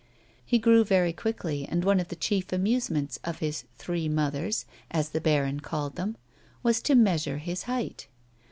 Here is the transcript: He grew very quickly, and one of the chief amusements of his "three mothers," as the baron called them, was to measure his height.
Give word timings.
He 0.43 0.57
grew 0.57 0.83
very 0.83 1.13
quickly, 1.13 1.67
and 1.69 1.83
one 1.83 1.99
of 1.99 2.07
the 2.07 2.15
chief 2.15 2.51
amusements 2.51 3.19
of 3.23 3.37
his 3.37 3.65
"three 3.77 4.09
mothers," 4.09 4.65
as 4.89 5.09
the 5.09 5.21
baron 5.21 5.59
called 5.59 5.95
them, 5.95 6.17
was 6.63 6.81
to 6.81 6.95
measure 6.95 7.37
his 7.37 7.61
height. 7.69 8.07